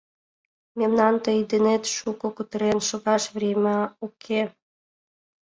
[0.79, 4.41] —Мемнан тый денет шуко кутырен шогаш врема уке.